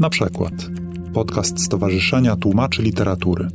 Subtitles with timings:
[0.00, 0.52] Na przykład
[1.14, 3.48] podcast Stowarzyszenia Tłumaczy Literatury.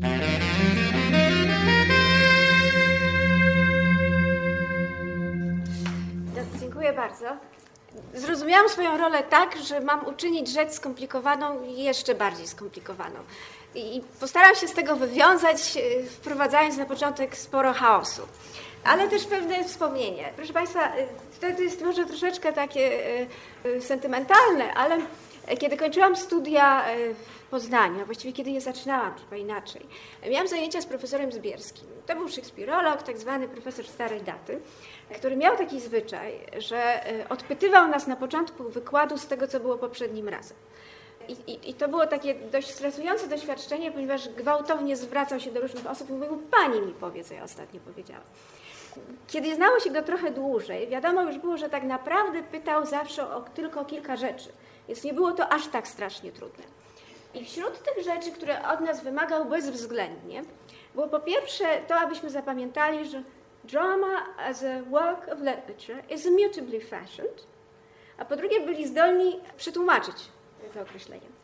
[6.60, 7.26] Dziękuję bardzo.
[8.16, 13.20] Zrozumiałam swoją rolę tak, że mam uczynić rzecz skomplikowaną jeszcze bardziej skomplikowaną.
[13.76, 18.22] I postaram się z tego wywiązać, e, wprowadzając na początek sporo chaosu.
[18.84, 20.34] Ale też pewne wspomnienie.
[20.36, 20.96] Proszę Państwa,
[21.42, 23.00] e, to jest może troszeczkę takie
[23.66, 24.98] e, sentymentalne, ale
[25.60, 29.86] kiedy kończyłam studia w Poznaniu, a właściwie kiedy je zaczynałam, chyba inaczej,
[30.30, 31.88] miałam zajęcia z profesorem Zbierskim.
[32.06, 34.60] To był szekspirolog, tak zwany profesor starej daty,
[35.16, 40.30] który miał taki zwyczaj, że odpytywał nas na początku wykładu z tego, co było poprzednim
[40.30, 40.58] razem.
[41.28, 45.88] I, i, I, to było takie dość stresujące doświadczenie, ponieważ gwałtownie zwracał się do różnych
[45.88, 48.24] osób i mówił, pani mi powie, co ja ostatnio powiedziałam.
[49.28, 53.42] Kiedy znało się go trochę dłużej, wiadomo już było, że tak naprawdę pytał zawsze o
[53.42, 54.50] tylko kilka rzeczy,
[54.88, 56.64] więc nie było to aż tak strasznie trudne.
[57.34, 60.44] I wśród tych rzeczy, które od nas wymagał bezwzględnie,
[60.96, 63.24] było po pierwsze to, abyśmy zapamiętali, że
[63.64, 67.48] drama as a work of literature is immutably fashioned,
[68.18, 70.16] a po drugie byli zdolni przetłumaczyć
[70.74, 71.43] to określenie.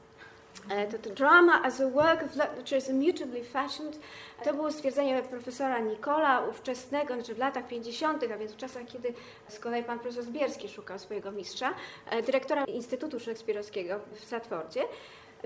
[0.70, 4.00] E, to, to drama as a work of literature is immutably fashioned.
[4.44, 9.14] To było stwierdzenie profesora Nikola, ówczesnego, znaczy w latach 50., a więc w czasach, kiedy
[9.48, 11.74] z kolei pan profesor Zbierski szukał swojego mistrza,
[12.10, 14.82] e, dyrektora Instytutu Szekspirowskiego w Stratfordzie.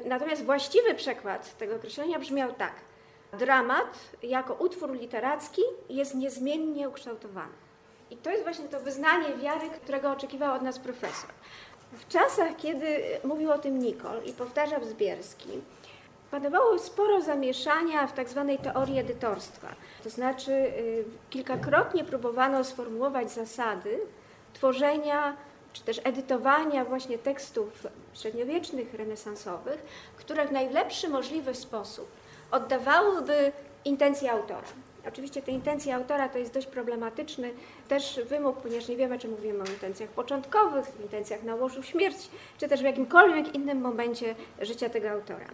[0.06, 2.73] Natomiast właściwy przekład tego określenia brzmiał tak.
[3.39, 7.53] Dramat jako utwór literacki jest niezmiennie ukształtowany.
[8.11, 11.30] I to jest właśnie to wyznanie wiary, którego oczekiwał od nas profesor.
[11.97, 15.49] W czasach, kiedy mówił o tym Nikol i powtarzał Zbierski,
[16.31, 19.67] panowało sporo zamieszania w tak zwanej teorii edytorstwa.
[20.03, 24.00] To znaczy y, kilkakrotnie próbowano sformułować zasady
[24.53, 25.38] tworzenia
[25.73, 29.85] czy też edytowania właśnie tekstów średniowiecznych, renesansowych,
[30.17, 32.07] które w najlepszy możliwy sposób
[32.51, 33.51] oddawałyby
[33.85, 34.67] intencje autora.
[35.08, 37.52] Oczywiście te intencje autora to jest dość problematyczny
[37.88, 42.68] też wymóg, ponieważ nie wiemy, czy mówimy o intencjach początkowych, intencjach na łożu śmierci, czy
[42.68, 45.46] też w jakimkolwiek innym momencie życia tego autora.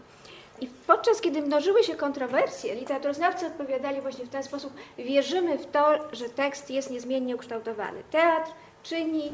[0.61, 6.15] I podczas kiedy mnożyły się kontrowersje, literaturoznawcy odpowiadali właśnie w ten sposób: wierzymy w to,
[6.15, 8.03] że tekst jest niezmiennie ukształtowany.
[8.11, 8.51] Teatr
[8.83, 9.31] czyni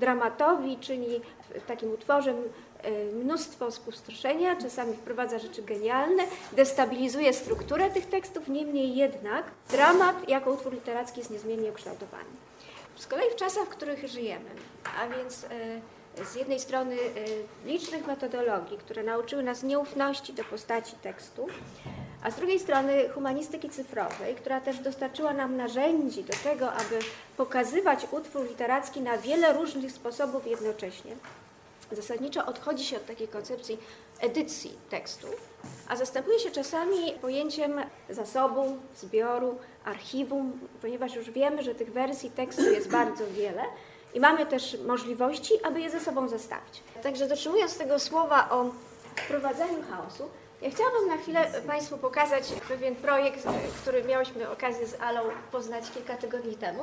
[0.00, 1.20] dramatowi, czyni
[1.54, 2.34] w takim utworze
[3.12, 10.72] mnóstwo spustoszenia, czasami wprowadza rzeczy genialne, destabilizuje strukturę tych tekstów, niemniej jednak dramat jako utwór
[10.72, 12.30] literacki jest niezmiennie ukształtowany.
[12.96, 14.50] Z kolei w czasach, w których żyjemy,
[15.00, 17.08] a więc y, z jednej strony y,
[17.64, 21.46] licznych metodologii, które nauczyły nas nieufności do postaci tekstu,
[22.22, 26.98] a z drugiej strony humanistyki cyfrowej, która też dostarczyła nam narzędzi do tego, aby
[27.36, 31.16] pokazywać utwór literacki na wiele różnych sposobów jednocześnie
[31.92, 33.78] zasadniczo odchodzi się od takiej koncepcji
[34.20, 35.26] edycji tekstu,
[35.88, 37.80] a zastępuje się czasami pojęciem
[38.10, 43.62] zasobu, zbioru, archiwum, ponieważ już wiemy, że tych wersji tekstu jest bardzo wiele
[44.14, 46.82] i mamy też możliwości, aby je ze sobą zestawić.
[47.02, 48.70] Także dotrzymując tego słowa o
[49.16, 50.28] wprowadzeniu chaosu,
[50.62, 53.46] ja chciałabym na chwilę Państwu pokazać pewien projekt,
[53.82, 55.20] który miałyśmy okazję z Alą
[55.52, 56.82] poznać kilka tygodni temu.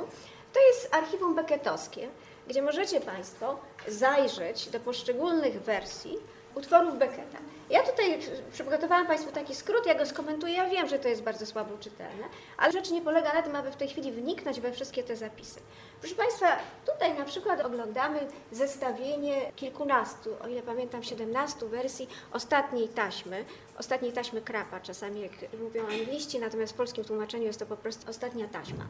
[0.54, 2.08] To jest archiwum becketowskie,
[2.48, 6.18] gdzie możecie Państwo zajrzeć do poszczególnych wersji
[6.54, 7.38] utworów Becketa.
[7.70, 8.18] Ja tutaj
[8.52, 10.54] przygotowałam Państwu taki skrót, ja go skomentuję.
[10.54, 12.24] Ja wiem, że to jest bardzo słabo czytelne,
[12.56, 15.60] ale rzecz nie polega na tym, aby w tej chwili wniknąć we wszystkie te zapisy.
[16.00, 16.46] Proszę Państwa,
[16.86, 23.44] tutaj na przykład oglądamy zestawienie kilkunastu, o ile pamiętam, 17 wersji ostatniej taśmy,
[23.78, 28.10] ostatniej taśmy Krapa, czasami jak mówią angliści, natomiast w polskim tłumaczeniu jest to po prostu
[28.10, 28.84] ostatnia taśma.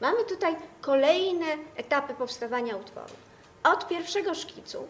[0.00, 1.46] Mamy tutaj kolejne
[1.76, 3.14] etapy powstawania utworu.
[3.64, 4.88] Od pierwszego szkicu,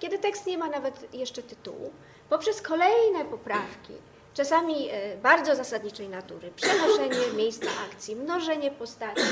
[0.00, 1.92] kiedy tekst nie ma nawet jeszcze tytułu,
[2.28, 3.92] poprzez kolejne poprawki,
[4.34, 9.22] czasami e, bardzo zasadniczej natury, przenoszenie miejsca akcji, mnożenie postaci,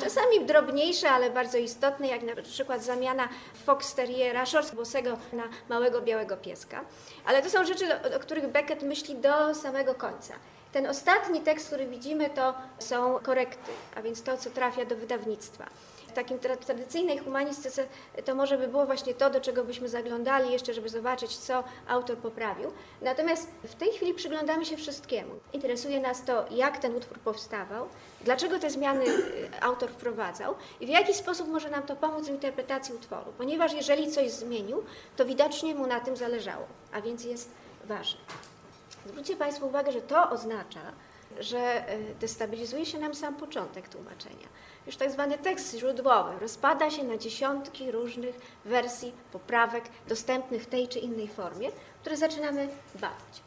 [0.00, 3.28] czasami drobniejsze, ale bardzo istotne, jak na przykład zamiana
[3.64, 4.44] fox terriera
[4.76, 6.84] bosego na małego białego pieska.
[7.24, 7.86] Ale to są rzeczy,
[8.16, 10.34] o których Beckett myśli do samego końca.
[10.72, 15.66] Ten ostatni tekst, który widzimy, to są korekty, a więc to, co trafia do wydawnictwa.
[16.08, 17.86] W takim tradycyjnej humanistyce
[18.24, 22.16] to może by było właśnie to, do czego byśmy zaglądali jeszcze, żeby zobaczyć, co autor
[22.16, 22.72] poprawił.
[23.02, 25.30] Natomiast w tej chwili przyglądamy się wszystkiemu.
[25.52, 27.88] Interesuje nas to, jak ten utwór powstawał,
[28.20, 32.30] dlaczego te zmiany y, autor wprowadzał i w jaki sposób może nam to pomóc w
[32.30, 33.32] interpretacji utworu.
[33.38, 34.84] Ponieważ jeżeli coś zmienił,
[35.16, 37.50] to widocznie mu na tym zależało, a więc jest
[37.84, 38.20] ważne.
[39.06, 40.80] Zwróćcie Państwo uwagę, że to oznacza,
[41.38, 44.48] że e, destabilizuje się nam sam początek tłumaczenia.
[44.86, 50.88] Już tak zwany tekst źródłowy rozpada się na dziesiątki różnych wersji, poprawek dostępnych w tej
[50.88, 51.70] czy innej formie,
[52.00, 53.42] które zaczynamy bawić.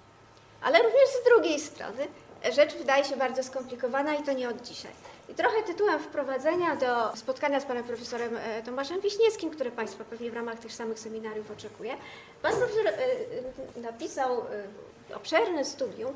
[0.61, 2.07] Ale również z drugiej strony
[2.51, 4.91] rzecz wydaje się bardzo skomplikowana i to nie od dzisiaj.
[5.29, 10.31] I trochę tytułem wprowadzenia do spotkania z panem profesorem e, Tomaszem Wiśniewskim, które Państwo pewnie
[10.31, 11.93] w ramach tych samych seminariów oczekuje,
[12.41, 16.13] pan profesor e, napisał e, obszerne studium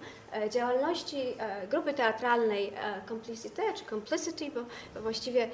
[0.49, 1.37] działalności
[1.69, 2.73] grupy teatralnej
[3.07, 5.49] Complicity, czy Complicity, bo właściwie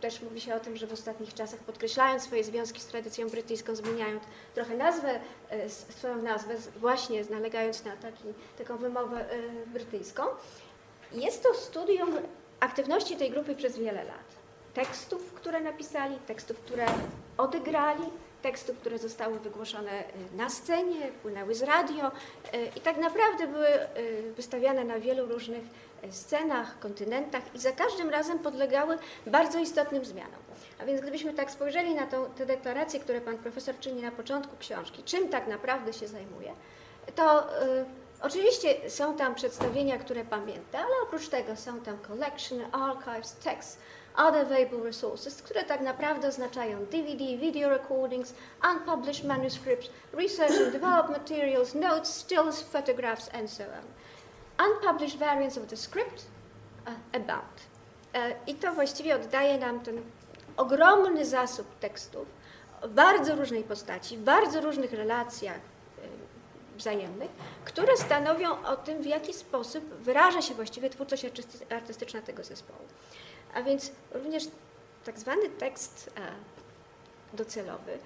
[0.00, 3.74] też mówi się o tym, że w ostatnich czasach podkreślając swoje związki z tradycją brytyjską,
[3.74, 4.20] zmieniają
[4.54, 5.20] trochę nazwę,
[5.68, 8.24] swoją nazwę, właśnie nalegając na taki,
[8.58, 9.24] taką wymowę
[9.66, 10.22] brytyjską.
[11.12, 12.16] Jest to studium
[12.60, 14.40] aktywności tej grupy przez wiele lat.
[14.74, 16.86] Tekstów, które napisali, tekstów, które
[17.38, 18.04] odegrali,
[18.42, 22.10] tekstów, które zostały wygłoszone y, na scenie, płynęły z radio y,
[22.76, 25.62] i tak naprawdę były y, wystawiane na wielu różnych
[26.10, 30.40] scenach, kontynentach i za każdym razem podlegały bardzo istotnym zmianom.
[30.78, 34.56] A więc gdybyśmy tak spojrzeli na tą, te deklaracje, które pan profesor czyni na początku
[34.56, 36.52] książki, czym tak naprawdę się zajmuje,
[37.14, 37.46] to
[38.22, 43.78] Oczywiście są tam przedstawienia, które pamięta, ale oprócz tego są tam collection, archives, texts,
[44.16, 48.34] other available resources, które tak naprawdę oznaczają DVD, video recordings,
[48.72, 53.84] unpublished manuscripts, research and developed materials, notes, stills, photographs, and so on.
[54.66, 56.26] Unpublished variants of the script
[56.86, 57.60] uh, about.
[58.14, 60.02] Uh, I to właściwie oddaje nam ten
[60.56, 62.26] ogromny zasób tekstów
[62.82, 65.60] w bardzo różnej postaci, w bardzo różnych relacjach,
[66.80, 67.30] wzajemnych,
[67.64, 71.24] które stanowią o tym, w jaki sposób wyraża się właściwie twórczość
[71.70, 72.84] artystyczna tego zespołu.
[73.54, 74.44] A więc również
[75.04, 76.20] tak zwany tekst e,
[77.36, 77.98] docelowy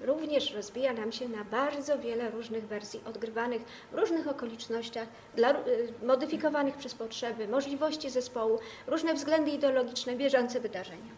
[0.00, 3.62] również rozbija nam się na bardzo wiele różnych wersji odgrywanych
[3.92, 5.56] w różnych okolicznościach, dla, e,
[6.02, 11.12] modyfikowanych przez potrzeby, możliwości zespołu, różne względy ideologiczne, bieżące wydarzenia.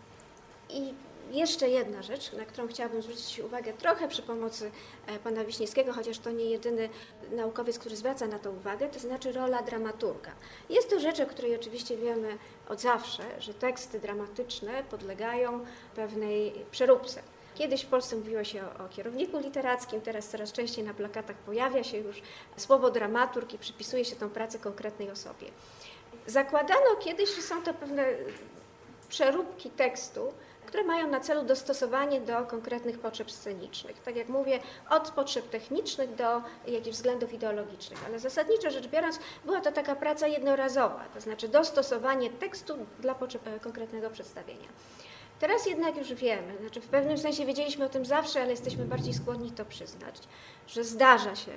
[0.68, 0.94] I
[1.30, 4.70] jeszcze jedna rzecz, na którą chciałabym zwrócić uwagę trochę przy pomocy
[5.06, 6.88] e, pana Wiśniewskiego, chociaż to nie jedyny
[7.30, 10.32] naukowiec, który zwraca na to uwagę, to znaczy rola dramaturga.
[10.70, 12.38] Jest to rzecz, o której oczywiście wiemy
[12.68, 17.22] od zawsze, że teksty dramatyczne podlegają pewnej przeróbce.
[17.54, 21.84] Kiedyś w Polsce mówiło się o, o, kierowniku literackim, teraz coraz częściej na plakatach pojawia
[21.84, 22.22] się już
[22.56, 25.46] słowo dramaturg i przypisuje się tą pracę konkretnej osobie.
[26.26, 28.04] Zakładano kiedyś, że są to pewne
[29.08, 30.32] przeróbki tekstu,
[30.66, 34.02] które mają na celu dostosowanie do konkretnych potrzeb scenicznych.
[34.02, 39.60] Tak jak mówię, od potrzeb technicznych do jakichś względów ideologicznych, ale zasadniczo rzecz biorąc, była
[39.60, 44.68] to taka praca jednorazowa, to znaczy dostosowanie tekstu dla potrzeb e, konkretnego przedstawienia.
[45.40, 49.14] Teraz jednak już wiemy, znaczy w pewnym sensie wiedzieliśmy o tym zawsze, ale jesteśmy bardziej
[49.14, 50.14] skłonni to przyznać,
[50.66, 51.52] że zdarza się,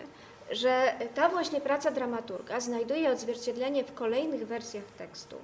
[0.51, 5.35] że ta właśnie praca dramaturga znajduje odzwierciedlenie w kolejnych wersjach tekstu,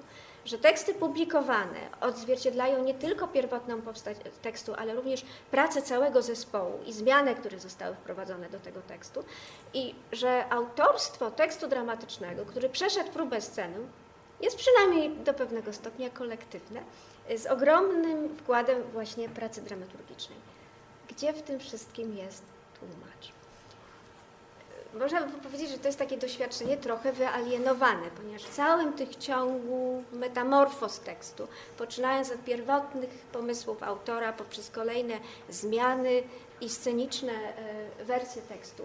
[0.44, 6.92] że teksty publikowane odzwierciedlają nie tylko pierwotną powstać tekstu, ale również pracę całego zespołu i
[6.92, 9.24] zmiany, które zostały wprowadzone do tego tekstu
[9.74, 13.76] i że autorstwo tekstu dramatycznego, który przeszedł próbę sceny,
[14.40, 16.80] jest przynajmniej do pewnego stopnia kolektywne,
[17.36, 20.38] z ogromnym wkładem właśnie pracy dramaturgicznej.
[21.08, 22.42] Gdzie w tym wszystkim jest
[22.78, 23.43] tłumacz?
[24.98, 30.02] Można by powiedzieć, że to jest takie doświadczenie trochę wyalienowane, ponieważ w całym tych ciągu
[30.12, 31.48] metamorfoz tekstu,
[31.78, 35.14] poczynając od pierwotnych pomysłów autora poprzez kolejne
[35.48, 36.22] zmiany
[36.60, 38.82] i sceniczne e, wersje tekstu,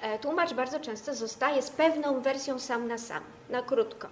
[0.00, 4.08] e, tłumacz bardzo często zostaje z pewną wersją sam na sam, na krótko.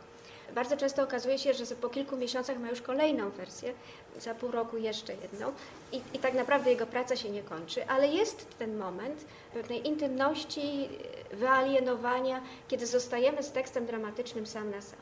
[0.54, 3.72] Bardzo często okazuje się, że po kilku miesiącach ma już kolejną wersję,
[4.18, 5.52] za pół roku jeszcze jedną
[5.92, 9.24] i, i tak naprawdę jego praca się nie kończy, ale jest ten moment
[9.54, 10.88] pewnej intymności,
[11.32, 14.98] wyalienowania, kiedy zostajemy z tekstem dramatycznym sam na sam.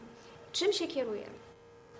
[0.52, 1.44] Czym się kierujemy?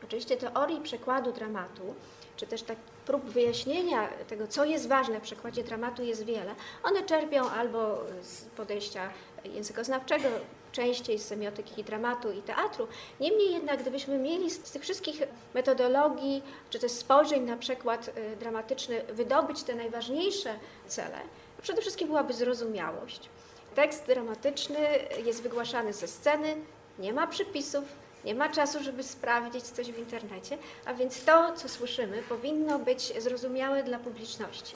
[0.04, 1.94] Oczywiście teorii przekładu dramatu,
[2.36, 6.54] czy też tak prób wyjaśnienia tego, co jest ważne w przekładzie dramatu jest wiele.
[6.82, 9.10] One czerpią albo z podejścia
[9.44, 10.28] językoznawczego,
[10.74, 12.88] częściej z semiotyki dramatu i teatru.
[13.20, 15.22] Niemniej jednak, gdybyśmy mieli z tych wszystkich
[15.54, 20.54] metodologii, czy też spojrzeń na przekład y, dramatyczny wydobyć te najważniejsze
[20.86, 21.18] cele,
[21.62, 23.28] przede wszystkim byłaby zrozumiałość.
[23.74, 24.78] Tekst dramatyczny
[25.24, 26.56] jest wygłaszany ze sceny,
[26.98, 27.84] nie ma przypisów,
[28.24, 33.22] nie ma czasu, żeby sprawdzić coś w internecie, a więc to, co słyszymy, powinno być
[33.22, 34.74] zrozumiałe dla publiczności.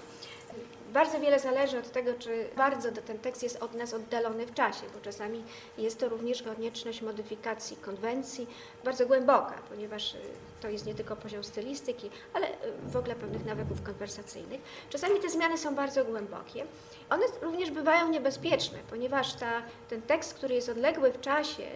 [0.92, 4.83] Bardzo wiele zależy od tego, czy bardzo ten tekst jest od nas oddalony w czasie,
[4.95, 5.45] bo czasami
[5.78, 8.47] jest to również konieczność modyfikacji konwencji
[8.85, 10.18] bardzo głęboka, ponieważ y,
[10.61, 12.52] to jest nie tylko poziom stylistyki, ale y,
[12.87, 14.61] w ogóle pewnych nawyków konwersacyjnych.
[14.90, 16.64] Czasami te zmiany są bardzo głębokie.
[17.11, 21.66] One również bywają niebezpieczne, ponieważ ta, ten tekst, który jest odległy w czasie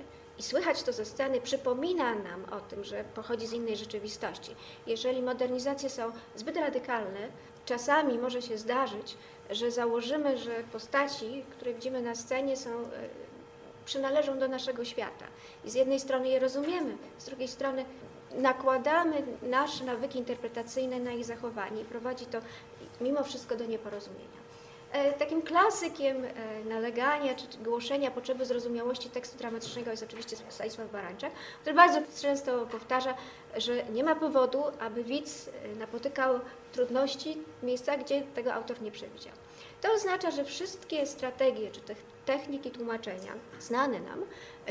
[0.42, 4.56] i słychać to ze sceny, przypomina nam o tym, że pochodzi z innej rzeczywistości.
[4.86, 7.28] Jeżeli modernizacje są zbyt radykalne,
[7.64, 9.16] czasami może się zdarzyć,
[9.50, 12.84] że założymy, że postaci, które widzimy na scenie są e,
[13.84, 15.26] przynależą do naszego świata.
[15.64, 17.84] I z jednej strony je rozumiemy, z drugiej strony
[18.34, 22.38] nakładamy nasze nawyki interpretacyjne na ich zachowanie i prowadzi to
[23.00, 24.41] mimo wszystko do nieporozumienia.
[24.92, 31.32] E, takim klasykiem e, nalegania czy głoszenia potrzeby zrozumiałości tekstu dramatycznego jest oczywiście Stanisław Barańczak,
[31.60, 33.14] który bardzo często powtarza,
[33.56, 36.40] że nie ma powodu, aby widz e, napotykał
[36.72, 39.32] trudności w miejscach, gdzie tego autor nie przewidział.
[39.80, 41.80] To oznacza, że wszystkie strategie czy
[42.24, 44.24] techniki tłumaczenia znane nam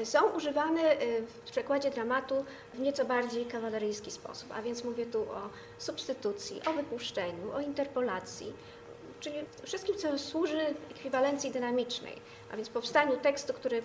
[0.03, 0.81] są używane
[1.27, 6.73] w przekładzie dramatu w nieco bardziej kawaleryjski sposób, a więc mówię tu o substytucji, o
[6.73, 8.53] wypuszczeniu, o interpolacji,
[9.21, 12.15] czyli wszystkim, co służy ekwiwalencji dynamicznej,
[12.51, 13.81] a więc powstaniu tekstu, który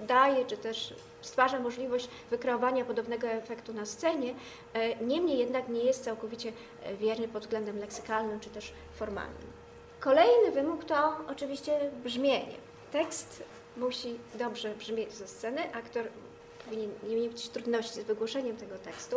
[0.00, 4.34] daje, czy też stwarza możliwość wykreowania podobnego efektu na scenie,
[4.74, 9.52] e, niemniej jednak nie jest całkowicie e, wierny pod względem leksykalnym, czy też formalnym.
[10.00, 12.56] Kolejny wymóg to oczywiście brzmienie.
[12.92, 13.42] Tekst
[13.76, 16.04] musi dobrze brzmieć ze sceny, aktor
[16.64, 19.16] powinien nie mieć trudności z wygłoszeniem tego tekstu.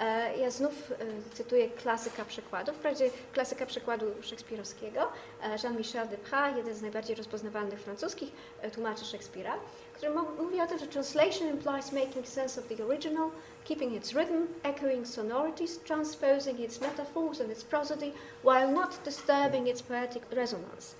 [0.00, 0.94] E, ja znów e,
[1.34, 5.00] cytuję klasyka przekładu, wprawdzie klasyka przekładu szekspirowskiego,
[5.42, 8.30] e, Jean-Michel Deprat, jeden z najbardziej rozpoznawalnych francuskich
[8.74, 9.54] tłumaczy Szekspira,
[9.94, 13.30] który mówi o tym, że translation implies making sense of the original,
[13.64, 18.12] keeping its rhythm, echoing sonorities, transposing its metaphors and its prosody,
[18.44, 20.94] while not disturbing its poetic resonance.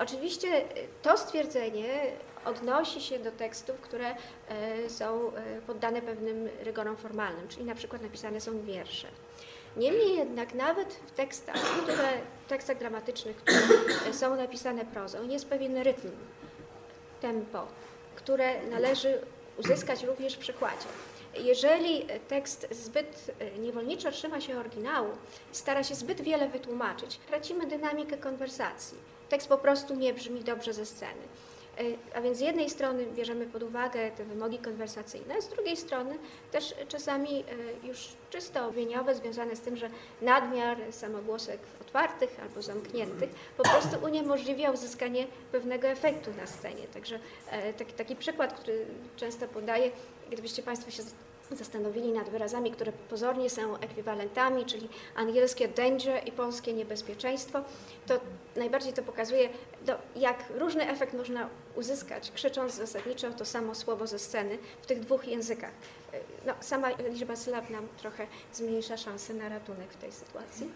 [0.00, 0.64] Oczywiście
[1.02, 2.12] to stwierdzenie
[2.44, 4.14] odnosi się do tekstów, które
[4.48, 9.08] e, są e, poddane pewnym rygorom formalnym, czyli na przykład napisane są wiersze.
[9.76, 12.08] Niemniej jednak nawet w tekstach, które,
[12.46, 13.58] w tekstach dramatycznych, które
[14.08, 16.10] e, są napisane prozą, jest pewien rytm,
[17.20, 17.66] tempo,
[18.16, 19.20] które należy
[19.56, 20.86] uzyskać również w przykładzie.
[21.34, 25.08] Jeżeli tekst zbyt niewolniczo trzyma się oryginału,
[25.52, 28.98] stara się zbyt wiele wytłumaczyć, tracimy dynamikę konwersacji.
[29.28, 31.22] Tekst po prostu nie brzmi dobrze ze sceny.
[31.78, 31.82] E,
[32.14, 36.18] a więc z jednej strony bierzemy pod uwagę te wymogi konwersacyjne, z drugiej strony
[36.52, 37.44] też czasami
[37.84, 39.90] e, już czysto obwieniowe, związane z tym, że
[40.22, 46.86] nadmiar samogłosek otwartych albo zamkniętych po prostu uniemożliwia uzyskanie pewnego efektu na scenie.
[46.94, 47.18] Także
[47.50, 49.90] e, taki, taki przykład, który często podaję,
[50.30, 51.02] gdybyście Państwo się
[51.56, 57.60] zastanowili nad wyrazami, które pozornie są ekwiwalentami, czyli angielskie danger i polskie niebezpieczeństwo,
[58.06, 58.20] to
[58.58, 59.48] najbardziej to pokazuje,
[59.86, 65.00] do, jak różny efekt można uzyskać, krzycząc zasadniczo to samo słowo ze sceny w tych
[65.00, 65.72] dwóch językach.
[66.46, 70.70] No, sama liczba sylab nam trochę zmniejsza szanse na ratunek w tej sytuacji.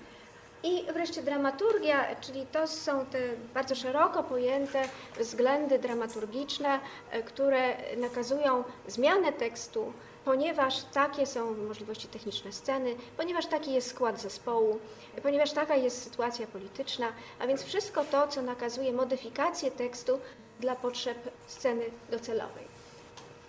[0.64, 3.18] I wreszcie dramaturgia, czyli to są te
[3.54, 4.82] bardzo szeroko pojęte
[5.18, 6.80] względy dramaturgiczne,
[7.26, 9.92] które nakazują zmianę tekstu,
[10.24, 14.78] ponieważ takie są możliwości techniczne sceny, ponieważ taki jest skład zespołu,
[15.22, 20.18] ponieważ taka jest sytuacja polityczna, a więc wszystko to, co nakazuje modyfikację tekstu
[20.60, 22.64] dla potrzeb sceny docelowej.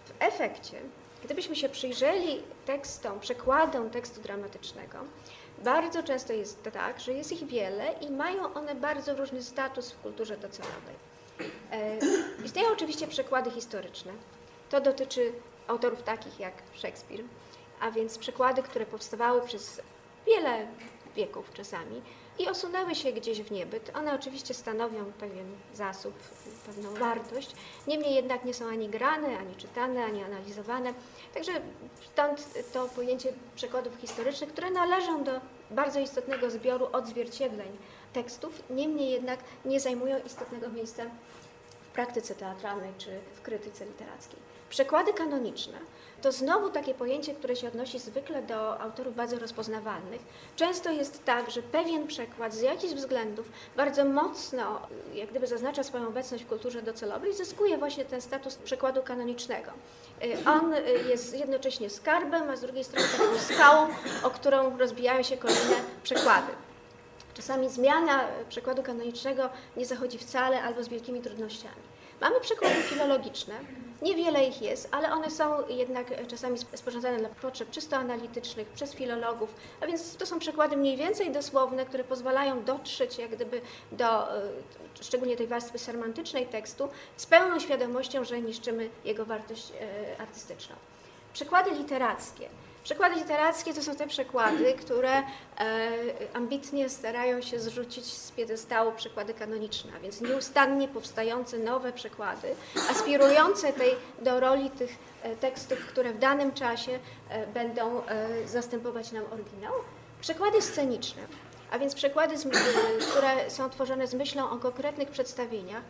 [0.05, 0.77] W efekcie,
[1.23, 4.97] gdybyśmy się przyjrzeli tekstom, przekładom tekstu dramatycznego,
[5.63, 10.01] bardzo często jest tak, że jest ich wiele i mają one bardzo różny status w
[10.01, 10.95] kulturze docelowej.
[11.71, 11.97] E,
[12.45, 14.11] istnieją oczywiście przekłady historyczne.
[14.69, 15.33] To dotyczy
[15.67, 17.23] autorów takich jak Szekspir,
[17.79, 19.81] a więc przykłady, które powstawały przez
[20.25, 20.67] wiele
[21.15, 22.01] wieków czasami
[22.39, 23.91] i osunęły się gdzieś w niebyt.
[23.95, 26.13] One oczywiście stanowią pewien zasób,
[26.65, 27.55] pewną wartość,
[27.87, 30.93] niemniej jednak nie są ani grane, ani czytane, ani analizowane.
[31.33, 31.51] Także
[32.11, 35.31] stąd to pojęcie przykładów historycznych, które należą do
[35.71, 37.77] bardzo istotnego zbioru odzwierciedleń
[38.13, 41.03] tekstów, niemniej jednak nie zajmują istotnego miejsca
[41.93, 44.39] praktyce teatralnej czy w krytyce literackiej.
[44.69, 45.77] Przekłady kanoniczne
[46.23, 50.21] to znowu takie pojęcie, które się odnosi zwykle do autorów bardzo rozpoznawalnych.
[50.55, 56.07] Często jest tak, że pewien przekład z jakichś względów bardzo mocno, jak gdyby zaznacza swoją
[56.07, 59.71] obecność w kulturze docelowej, zyskuje właśnie ten status przekładu kanonicznego.
[60.23, 63.87] Y, on y, jest jednocześnie skarbem, a z drugiej strony taką skałą,
[64.23, 66.51] o którą rozbijają się kolejne przekłady.
[67.33, 71.93] Czasami zmiana przekładu kanonicznego nie zachodzi wcale albo z wielkimi trudnościami.
[72.21, 73.55] Mamy przykłady filologiczne,
[74.01, 79.55] niewiele ich jest, ale one są jednak czasami sporządzane dla potrzeb czysto analitycznych przez filologów,
[79.81, 83.61] a więc to są przykłady mniej więcej dosłowne, które pozwalają dotrzeć jak gdyby
[83.91, 84.41] do e,
[85.01, 90.75] szczególnie tej warstwy semantycznej tekstu z pełną świadomością, że niszczymy jego wartość e, artystyczną.
[91.33, 92.49] Przykłady literackie.
[92.83, 95.23] Przekłady literackie to są te przekłady, które e,
[96.33, 102.55] ambitnie starają się zrzucić z piedestału przekłady kanoniczne, a więc nieustannie powstające nowe przekłady,
[102.91, 106.99] aspirujące tej, do roli tych e, tekstów, które w danym czasie
[107.29, 108.01] e, będą
[108.45, 109.73] zastępować nam oryginał.
[110.21, 111.21] Przekłady sceniczne
[111.71, 112.35] a więc przekłady,
[113.11, 115.83] które są tworzone z myślą o konkretnych przedstawieniach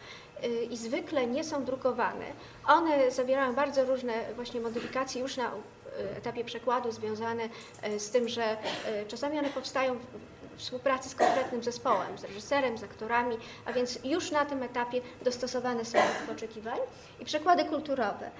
[0.69, 2.25] i zwykle nie są drukowane.
[2.67, 5.72] One zawierają bardzo różne właśnie modyfikacje już na E,
[6.17, 7.43] etapie przekładu związane
[7.81, 12.77] e, z tym, że e, czasami one powstają w współpracy z konkretnym zespołem, z reżyserem,
[12.77, 16.79] z aktorami, a więc już na tym etapie dostosowane są do oczekiwań.
[17.19, 18.31] I przekłady kulturowe.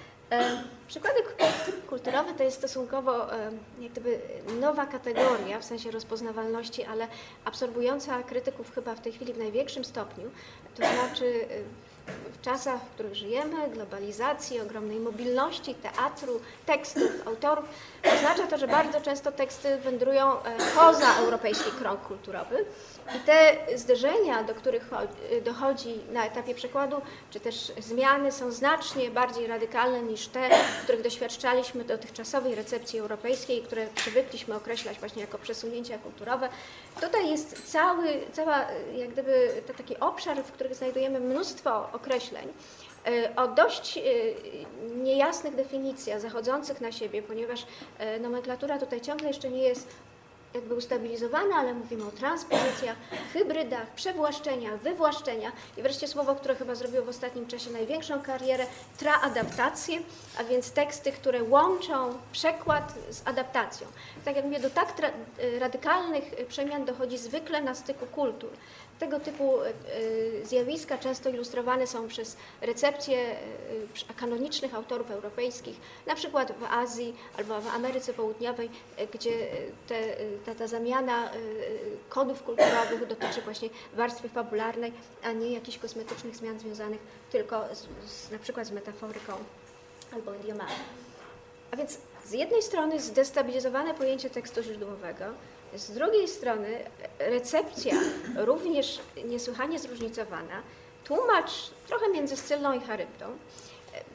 [0.88, 1.22] Przykłady
[1.88, 3.26] kulturowe to jest stosunkowo
[3.80, 4.20] jak gdyby
[4.60, 7.08] nowa kategoria w sensie rozpoznawalności, ale
[7.44, 10.30] absorbująca krytyków chyba w tej chwili w największym stopniu.
[10.74, 11.46] To znaczy
[12.32, 17.64] w czasach, w których żyjemy, globalizacji, ogromnej mobilności teatru, tekstów, autorów,
[18.16, 22.64] oznacza to, że bardzo często teksty wędrują e, poza europejski krąg kulturowy
[23.16, 24.90] i te zderzenia, do których
[25.44, 26.96] dochodzi na etapie przekładu,
[27.30, 30.50] czy też zmiany są znacznie bardziej radykalne niż te,
[30.82, 36.48] których doświadczaliśmy dotychczasowej recepcji europejskiej, które przywykliśmy określać właśnie jako przesunięcia kulturowe.
[37.00, 42.48] Tutaj jest cały, cała, jak gdyby taki obszar, w którym znajdujemy mnóstwo określeń,
[43.06, 44.02] e, o dość e,
[44.96, 47.66] niejasnych definicjach zachodzących na siebie, ponieważ
[47.98, 49.88] e, nomenklatura tutaj ciągle jeszcze nie jest
[50.54, 52.96] jakby ustabilizowane, ale mówimy o transpozycjach,
[53.32, 58.66] hybrydach, przewłaszczeniach, wywłaszczeniach i wreszcie słowo, które chyba zrobiło w ostatnim czasie największą karierę,
[58.98, 59.98] traadaptacje,
[60.38, 63.86] a więc teksty, które łączą przekład z adaptacją.
[64.24, 64.94] Tak jak mówię, do tak
[65.58, 68.50] radykalnych przemian dochodzi zwykle na styku kultur.
[69.04, 69.72] Tego typu e, e,
[70.44, 73.18] zjawiska często ilustrowane są przez recepcje
[74.10, 78.70] e, kanonicznych autorów europejskich, na przykład w Azji albo w Ameryce Południowej,
[79.14, 79.30] gdzie
[79.88, 79.94] te,
[80.46, 81.30] ta, ta zamiana
[82.08, 84.92] kodów kulturowych dotyczy właśnie warstwy fabularnej,
[85.22, 87.00] a nie jakichś kosmetycznych zmian związanych
[87.32, 89.32] tylko z, z, na przykład z metaforyką
[90.12, 90.72] albo idiomami.
[91.70, 95.24] A więc z jednej strony zdestabilizowane pojęcie tekstu źródłowego,
[95.76, 96.84] z drugiej strony
[97.18, 97.94] recepcja
[98.36, 100.62] również niesłychanie zróżnicowana,
[101.04, 101.50] tłumacz
[101.86, 103.26] trochę między Scylną i Charybdą.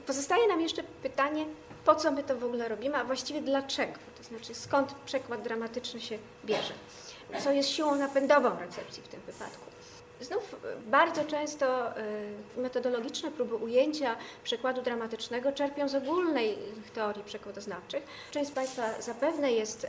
[0.07, 1.45] Pozostaje nam jeszcze pytanie,
[1.85, 6.01] po co my to w ogóle robimy, a właściwie dlaczego, to znaczy skąd przekład dramatyczny
[6.01, 6.73] się bierze,
[7.43, 9.65] co jest siłą napędową recepcji w tym wypadku.
[10.21, 10.55] Znów
[10.87, 12.03] bardzo często e,
[12.57, 16.57] metodologiczne próby ujęcia przekładu dramatycznego czerpią z ogólnej
[16.93, 18.03] teorii przekładoznawczych.
[18.31, 19.87] Część z Państwa zapewne jest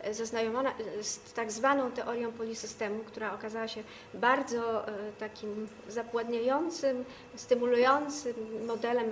[0.00, 3.82] e, zaznajomiona z tak zwaną teorią polisystemu, która okazała się
[4.14, 4.86] bardzo
[5.18, 7.04] takim zapładniającym,
[7.36, 8.34] stymulującym
[8.66, 9.10] modelem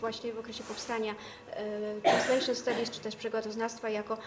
[0.00, 1.14] właśnie w okresie powstania
[2.02, 4.18] Translation Studies czy też przekładoznawstwa jako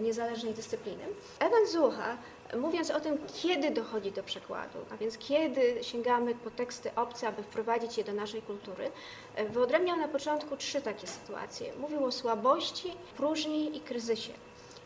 [0.00, 1.04] niezależnej dyscypliny.
[1.40, 2.16] Ewan Zucha
[2.58, 7.42] Mówiąc o tym, kiedy dochodzi do przekładu, a więc kiedy sięgamy po teksty obce, aby
[7.42, 8.90] wprowadzić je do naszej kultury,
[9.34, 11.72] e, wyodrębniał na początku trzy takie sytuacje.
[11.80, 14.32] Mówił o słabości, próżni i kryzysie.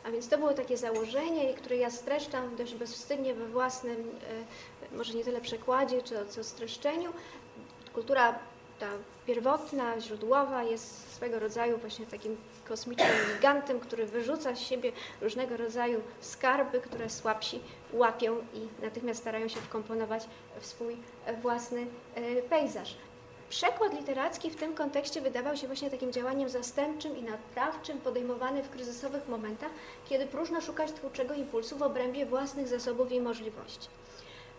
[0.04, 4.10] A więc to było takie założenie, które ja streszczam dość bezwstydnie we własnym,
[4.92, 7.12] e, może nie tyle przekładzie, czy co streszczeniu.
[7.94, 8.38] Kultura
[8.78, 8.88] ta
[9.26, 12.36] pierwotna, źródłowa jest swego rodzaju właśnie takim
[12.68, 17.60] kosmicznym gigantem, który wyrzuca z siebie różnego rodzaju skarby, które słabsi
[17.92, 20.28] łapią i natychmiast starają się wkomponować
[20.60, 20.96] w swój
[21.42, 22.96] własny e, pejzaż.
[23.48, 28.70] Przekład literacki w tym kontekście wydawał się właśnie takim działaniem zastępczym i naprawczym, podejmowanym w
[28.70, 29.70] kryzysowych momentach,
[30.08, 33.88] kiedy próżno szukać twórczego impulsu w obrębie własnych zasobów i możliwości.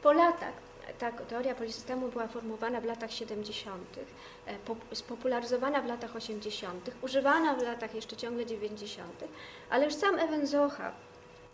[0.04, 0.54] Po latach
[1.00, 4.00] ta teoria polisystemu była formułowana w latach 70.,
[4.48, 9.24] e, spopularyzowana w latach 80., używana w latach jeszcze ciągle 90.,
[9.70, 10.92] ale już sam Evan Zocha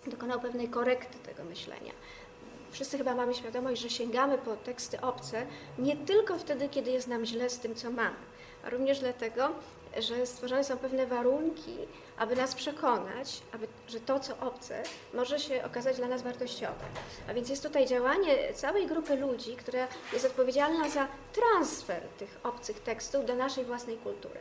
[0.07, 1.91] dokonał pewnej korekty tego myślenia.
[2.71, 5.45] Wszyscy chyba mamy świadomość, że sięgamy po teksty obce
[5.79, 8.15] nie tylko wtedy, kiedy jest nam źle z tym, co mamy,
[8.65, 9.49] a również dlatego,
[9.99, 11.77] że stworzone są pewne warunki,
[12.17, 16.85] aby nas przekonać, aby, że to, co obce, może się okazać dla nas wartościowe.
[17.29, 22.79] A więc jest tutaj działanie całej grupy ludzi, która jest odpowiedzialna za transfer tych obcych
[22.79, 24.39] tekstów do naszej własnej kultury.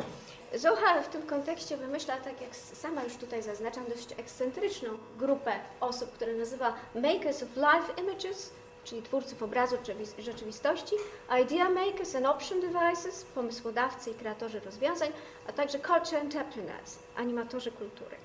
[0.54, 6.12] Zoha w tym kontekście wymyśla, tak jak sama już tutaj zaznaczam, dość ekscentryczną grupę osób,
[6.12, 8.50] które nazywa Makers of Life Images,
[8.84, 9.76] czyli twórców obrazu
[10.18, 10.94] rzeczywistości,
[11.42, 15.12] idea makers and option devices, pomysłodawcy i kreatorzy rozwiązań,
[15.48, 18.16] a także culture entrepreneurs, animatorzy kultury.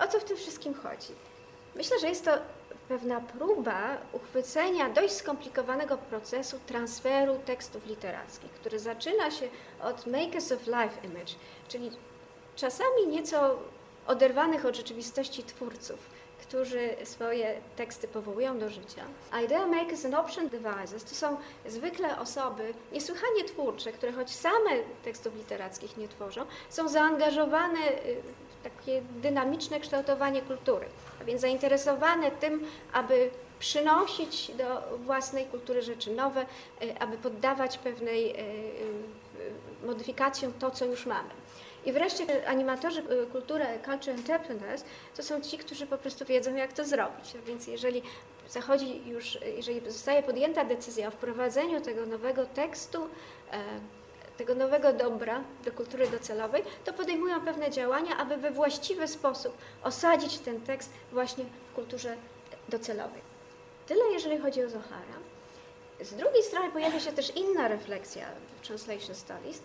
[0.00, 1.12] O co w tym wszystkim chodzi?
[1.74, 2.30] Myślę, że jest to
[2.88, 9.48] pewna próba uchwycenia dość skomplikowanego procesu transferu tekstów literackich, który zaczyna się
[9.82, 11.32] od makers of life image,
[11.68, 11.90] czyli
[12.56, 13.58] czasami nieco
[14.06, 15.98] oderwanych od rzeczywistości twórców,
[16.48, 19.04] którzy swoje teksty powołują do życia.
[19.44, 24.70] Idea makers and option devisers to są zwykle osoby niesłychanie twórcze, które choć same
[25.04, 27.78] tekstów literackich nie tworzą, są zaangażowane
[28.60, 30.86] w takie dynamiczne kształtowanie kultury,
[31.20, 36.46] a więc zainteresowane tym, aby przynosić do własnej kultury rzeczy nowe,
[37.00, 38.34] aby poddawać pewnej
[39.86, 41.30] modyfikacjom to, co już mamy.
[41.88, 44.84] I wreszcie animatorzy y, kultury, culture entrepreneurs,
[45.16, 47.34] to są ci, którzy po prostu wiedzą, jak to zrobić.
[47.46, 48.02] Więc jeżeli
[48.48, 53.08] zachodzi już, jeżeli zostaje podjęta decyzja o wprowadzeniu tego nowego tekstu,
[53.52, 53.58] e,
[54.38, 60.38] tego nowego dobra do kultury docelowej, to podejmują pewne działania, aby we właściwy sposób osadzić
[60.38, 62.16] ten tekst właśnie w kulturze
[62.68, 63.20] docelowej.
[63.86, 65.18] Tyle jeżeli chodzi o Zohara.
[66.00, 68.26] Z drugiej strony pojawia się też inna refleksja
[68.62, 69.62] w Translation Studies,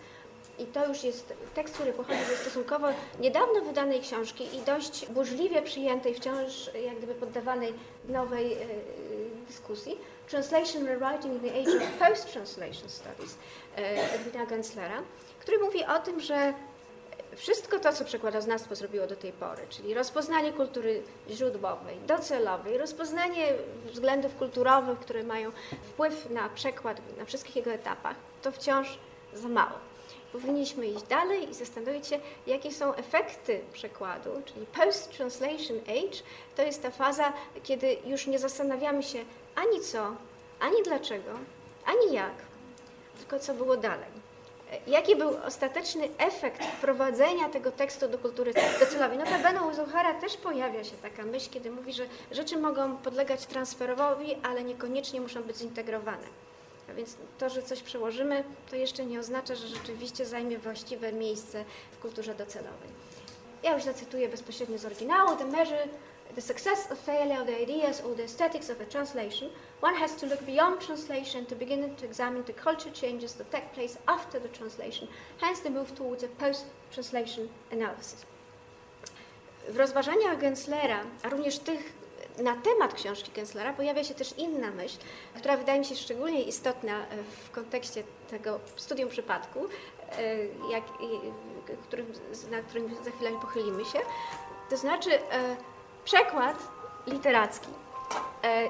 [0.58, 2.86] i to już jest tekst, który pochodzi ze stosunkowo
[3.20, 7.74] niedawno wydanej książki i dość burzliwie przyjętej, wciąż jak gdyby poddawanej
[8.08, 8.56] nowej e,
[9.48, 9.98] dyskusji.
[10.28, 13.38] Translation Rewriting in the Age of Post-Translation Studies
[13.76, 15.02] e, Edwina Genslera,
[15.40, 16.54] który mówi o tym, że
[17.36, 23.52] wszystko to, co przekładoznawstwo zrobiło do tej pory, czyli rozpoznanie kultury źródłowej, docelowej, rozpoznanie
[23.92, 28.98] względów kulturowych, które mają wpływ na przekład na wszystkich jego etapach, to wciąż
[29.34, 29.93] za mało
[30.34, 36.18] powinniśmy iść dalej i zastanowić się, jakie są efekty przekładu, czyli post-translation age,
[36.56, 39.18] to jest ta faza, kiedy już nie zastanawiamy się
[39.54, 40.14] ani co,
[40.60, 41.30] ani dlaczego,
[41.86, 42.34] ani jak,
[43.18, 44.24] tylko co było dalej.
[44.86, 49.18] Jaki był ostateczny efekt wprowadzenia tego tekstu do kultury docelowej?
[49.18, 54.36] Notabene u Zuchara też pojawia się taka myśl, kiedy mówi, że rzeczy mogą podlegać transferowi,
[54.42, 56.26] ale niekoniecznie muszą być zintegrowane.
[56.96, 61.98] Więc to, że coś przełożymy, to jeszcze nie oznacza, że rzeczywiście zajmie właściwe miejsce w
[61.98, 62.88] kulturze docelowej.
[63.62, 65.36] Ja już zacytuję bezpośrednio z oryginału.
[65.36, 65.88] The measure
[66.34, 70.16] the success or failure of the ideas or the aesthetics of a translation, one has
[70.16, 74.40] to look beyond translation to begin to examine the culture changes that take place after
[74.40, 75.08] the translation,
[75.40, 78.26] hence the move towards a post-translation analysis.
[79.68, 81.92] W rozważaniach Genslera, a również tych
[82.38, 84.96] na temat książki Genslera pojawia się też inna myśl,
[85.36, 87.06] która wydaje mi się szczególnie istotna e,
[87.44, 89.66] w kontekście tego studium przypadku,
[90.18, 90.36] e,
[90.70, 90.84] jak,
[91.82, 92.12] którym,
[92.50, 93.98] na którym za chwilę pochylimy się.
[94.70, 95.56] To znaczy e,
[96.04, 96.56] przekład
[97.06, 97.68] literacki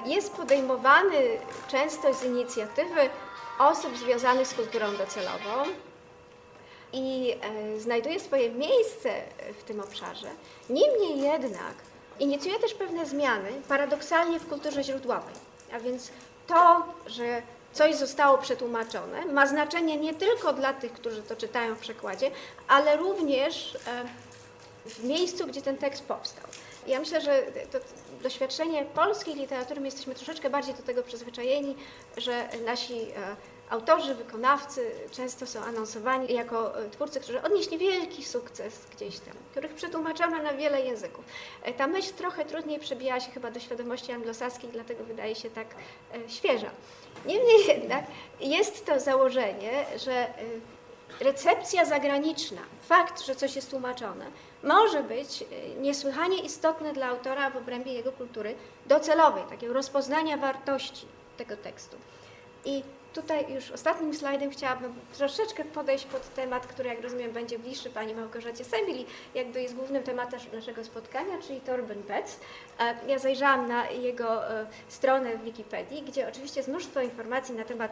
[0.05, 3.09] jest podejmowany często z inicjatywy
[3.59, 5.71] osób związanych z kulturą docelową
[6.93, 7.35] i
[7.77, 9.09] znajduje swoje miejsce
[9.59, 10.27] w tym obszarze.
[10.69, 11.75] Niemniej jednak
[12.19, 15.33] Inicjuje też pewne zmiany, paradoksalnie w kulturze źródłowej.
[15.73, 16.11] A więc
[16.47, 17.41] to, że
[17.73, 22.31] coś zostało przetłumaczone, ma znaczenie nie tylko dla tych, którzy to czytają w przekładzie,
[22.67, 23.79] ale również e,
[24.89, 26.45] w miejscu, gdzie ten tekst powstał.
[26.87, 27.79] Ja myślę, że to
[28.23, 31.75] doświadczenie polskiej literatury, my jesteśmy troszeczkę bardziej do tego przyzwyczajeni,
[32.17, 33.35] że nasi e,
[33.69, 39.73] autorzy, wykonawcy często są anonsowani jako e, twórcy, którzy odnieśli wielki sukces gdzieś tam, których
[39.73, 41.25] przetłumaczono na wiele języków.
[41.63, 45.67] E, ta myśl trochę trudniej przebijała się chyba do świadomości anglosaskiej, dlatego wydaje się tak
[46.13, 46.69] e, świeża.
[47.25, 48.05] Niemniej jednak
[48.39, 50.27] jest to założenie, że
[51.19, 54.25] recepcja zagraniczna, fakt, że coś jest tłumaczone,
[54.63, 55.43] może być
[55.81, 61.05] niesłychanie istotny dla autora w obrębie jego kultury docelowej, takiego rozpoznania wartości
[61.37, 61.97] tego tekstu.
[62.65, 62.83] I
[63.15, 68.15] Tutaj już ostatnim slajdem chciałabym troszeczkę podejść pod temat, który jak rozumiem będzie bliższy Pani
[68.15, 72.39] Małgorzacie Semili, jakby jest głównym tematem naszego spotkania, czyli Torben Betz.
[72.79, 77.63] E, ja zajrzałam na jego e, stronę w Wikipedii, gdzie oczywiście jest mnóstwo informacji na
[77.63, 77.91] temat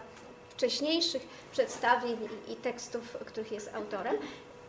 [0.50, 4.16] wcześniejszych przedstawień i tekstów, których jest autorem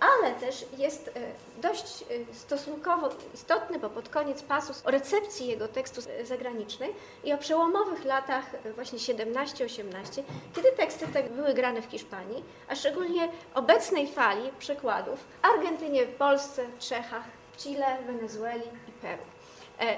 [0.05, 1.13] ale też jest e,
[1.61, 7.39] dość e, stosunkowo istotny, bo pod koniec pasus o recepcji jego tekstu zagranicznej i o
[7.39, 10.23] przełomowych latach e, właśnie 17-18,
[10.57, 16.15] kiedy teksty te były grane w Hiszpanii, a szczególnie obecnej fali przykładów w Argentynie, w
[16.15, 17.25] Polsce, Czechach,
[17.59, 19.23] Chile, Wenezueli i Peru.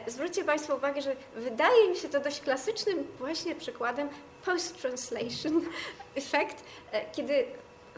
[0.06, 4.08] Zwróćcie Państwo uwagę, że wydaje mi się to dość klasycznym właśnie przykładem
[4.44, 5.60] post-translation
[6.16, 6.64] effect,
[7.12, 7.44] kiedy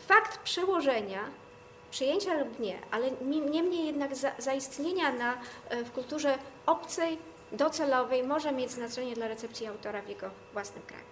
[0.01, 1.21] fakt przełożenia
[1.91, 3.11] przyjęcia lub nie, ale
[3.51, 5.35] niemniej jednak za, zaistnienia na,
[5.69, 7.19] e, w kulturze obcej,
[7.53, 11.05] docelowej może mieć znaczenie dla recepcji autora w jego własnym kraju.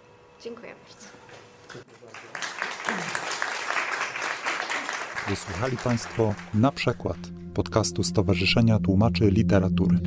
[0.42, 1.06] Dziękuję bardzo.
[5.28, 7.16] Wysłuchali Państwo na przykład
[7.54, 9.98] podcastu Stowarzyszenia Tłumaczy Literatury.